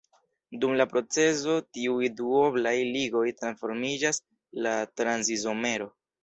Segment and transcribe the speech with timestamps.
[0.61, 4.21] Dum la procezo tiuj duoblaj ligoj transformiĝas
[4.69, 5.91] la trans-izomero.